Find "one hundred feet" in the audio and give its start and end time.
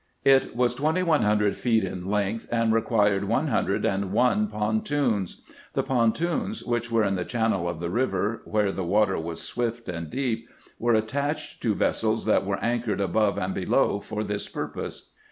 1.03-1.83